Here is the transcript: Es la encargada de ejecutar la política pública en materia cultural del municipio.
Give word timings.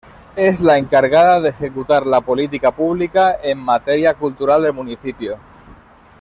Es 0.35 0.61
la 0.61 0.79
encargada 0.79 1.39
de 1.41 1.49
ejecutar 1.49 2.07
la 2.07 2.21
política 2.21 2.71
pública 2.71 3.37
en 3.39 3.59
materia 3.59 4.15
cultural 4.15 4.63
del 4.63 4.73
municipio. 4.73 5.37